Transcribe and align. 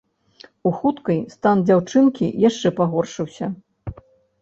У 0.69 0.71
хуткай 0.77 1.19
стан 1.35 1.63
дзяўчынкі 1.67 2.33
яшчэ 2.49 2.67
пагоршыўся. 2.83 3.55